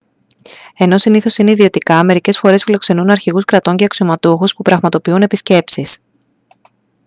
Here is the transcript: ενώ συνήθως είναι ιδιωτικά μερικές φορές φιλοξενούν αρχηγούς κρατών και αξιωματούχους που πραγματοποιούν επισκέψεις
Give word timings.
ενώ 0.77 0.97
συνήθως 0.97 1.37
είναι 1.37 1.51
ιδιωτικά 1.51 2.03
μερικές 2.03 2.37
φορές 2.37 2.63
φιλοξενούν 2.63 3.09
αρχηγούς 3.09 3.45
κρατών 3.45 3.75
και 3.75 3.83
αξιωματούχους 3.83 4.53
που 4.55 4.61
πραγματοποιούν 4.61 5.21
επισκέψεις 5.21 5.99